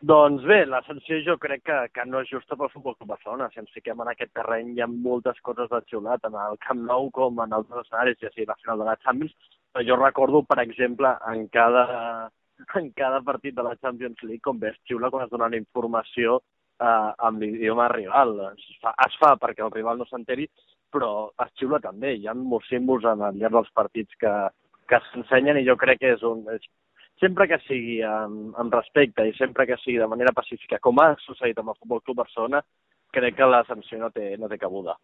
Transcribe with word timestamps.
Doncs 0.00 0.44
bé, 0.48 0.62
la 0.64 0.78
sanció 0.86 1.18
jo 1.26 1.34
crec 1.36 1.60
que, 1.68 1.74
que 1.92 2.04
no 2.08 2.22
és 2.24 2.30
justa 2.32 2.56
pel 2.56 2.70
Futbol 2.72 2.94
Club 2.96 3.10
Barcelona. 3.10 3.50
Si 3.52 3.60
ens 3.60 3.72
fiquem 3.74 3.98
en 4.00 4.08
aquest 4.08 4.30
terreny 4.32 4.70
hi 4.72 4.80
ha 4.80 4.86
moltes 4.88 5.36
coses 5.44 5.68
de 5.68 5.80
xiular, 5.90 6.16
tant 6.22 6.38
al 6.40 6.56
Camp 6.64 6.80
Nou 6.88 7.10
com 7.12 7.42
en 7.44 7.52
altres 7.52 7.82
escenaris, 7.82 8.16
ja 8.22 8.30
sigui 8.32 8.46
la 8.48 8.56
final 8.62 8.80
de 8.80 8.86
la 8.88 8.96
Champions. 9.04 9.34
Jo 9.90 9.98
recordo, 10.00 10.40
per 10.48 10.58
exemple, 10.64 11.12
en 11.34 11.44
cada, 11.52 11.84
en 12.80 12.88
cada 12.96 13.20
partit 13.28 13.58
de 13.58 13.66
la 13.68 13.76
Champions 13.76 14.24
League 14.24 14.40
com 14.48 14.56
bé 14.62 14.72
es 14.72 14.80
xiula 14.88 15.12
quan 15.12 15.26
es 15.26 15.34
dona 15.36 15.50
la 15.52 15.60
informació 15.60 16.40
eh, 16.40 17.12
amb 17.28 17.44
l'idioma 17.44 17.92
rival. 17.92 18.36
Es 18.54 18.80
fa, 18.80 18.96
es 19.04 19.20
fa 19.20 19.36
perquè 19.44 19.68
el 19.68 19.76
rival 19.76 20.00
no 20.00 20.08
s'enteri, 20.08 20.48
però 20.88 21.28
es 21.44 21.52
xiula 21.60 21.84
també. 21.84 22.16
Hi 22.16 22.24
ha 22.24 22.38
molts 22.40 22.72
símbols 22.72 23.04
en 23.04 23.28
el 23.28 23.36
llarg 23.44 23.60
dels 23.60 23.76
partits 23.76 24.16
que, 24.24 24.36
que 24.88 25.04
s'ensenyen 25.10 25.60
i 25.60 25.68
jo 25.68 25.76
crec 25.76 26.00
que 26.00 26.16
és 26.16 26.24
un, 26.24 26.46
és 26.56 26.64
sempre 27.20 27.46
que 27.48 27.60
sigui 27.66 28.00
amb, 28.06 28.56
amb 28.58 28.74
respecte 28.74 29.26
i 29.28 29.36
sempre 29.38 29.66
que 29.68 29.78
sigui 29.84 30.00
de 30.00 30.08
manera 30.10 30.34
pacífica, 30.36 30.80
com 30.82 30.98
ha 31.00 31.12
succeït 31.26 31.58
amb 31.60 31.72
el 31.72 31.78
Futbol 31.78 32.02
Club 32.02 32.22
Barcelona, 32.24 32.62
crec 33.14 33.36
que 33.36 33.48
la 33.48 33.62
sanció 33.68 34.00
no 34.00 34.10
té, 34.14 34.32
no 34.40 34.48
té 34.48 34.58
cabuda. 34.58 34.96